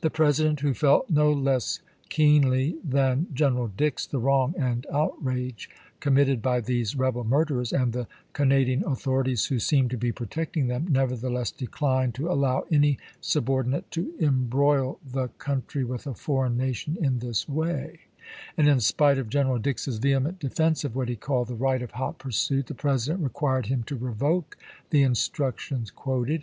[0.00, 5.68] The President, who felt no less keenly than Gen eral Dix the wrong and outrage
[6.00, 10.86] committed by these rebel murderers and the Canadian authorities who seemed to be protecting them,
[10.88, 17.18] nevertheless declined to allow any subordinate to embroil the country with a foreign nation in
[17.18, 17.98] this way;^
[18.56, 21.90] and in spite of General Dix's vehement defense of what he called" the light of
[21.90, 24.56] hot pursuit," the President required him to revoke
[24.88, 26.34] the instructions quoted.